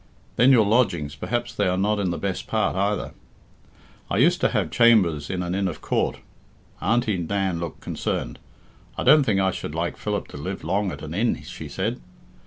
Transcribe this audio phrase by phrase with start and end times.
[0.35, 3.11] Then your lodgings, perhaps they are not in the best part either."
[4.09, 6.17] "I used to have chambers in an Inn of Court"
[6.81, 8.39] Auntie Nan looked concerned.
[8.97, 12.01] "I don't think I should like Philip to live long at an inn," she said.